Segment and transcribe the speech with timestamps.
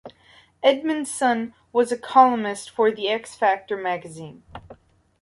[0.63, 4.41] Edmondson was a columnist for "The X Factor" magazine.